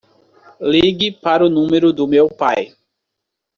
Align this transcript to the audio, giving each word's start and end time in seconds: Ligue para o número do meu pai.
Ligue 0.71 1.11
para 1.11 1.45
o 1.45 1.49
número 1.49 1.93
do 1.93 2.07
meu 2.07 2.27
pai. 2.27 2.73